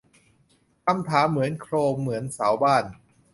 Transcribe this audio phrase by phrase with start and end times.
[0.85, 2.83] คำถามเหมือนโครงเหมือนเสาบ้าน